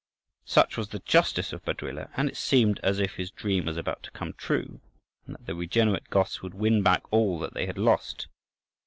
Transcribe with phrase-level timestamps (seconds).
[0.45, 4.01] Such was the justice of Baduila; and it seemed as if his dream was about
[4.01, 4.81] to come true,
[5.27, 8.25] and that the regenerate Goths would win back all that they had lost.